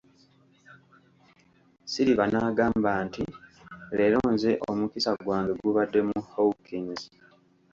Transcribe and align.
Silver 1.91 2.27
n'agamba 2.31 2.91
nti 3.05 3.23
leero 3.97 4.19
nze 4.33 4.51
omukisa 4.69 5.11
gwange 5.23 5.53
gubadde 5.61 5.99
mu 6.09 6.19
Hawkins. 6.33 7.01